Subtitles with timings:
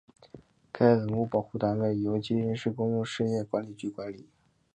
[0.71, 4.25] 该文物保护单位由吉林市公用事业管理局管理。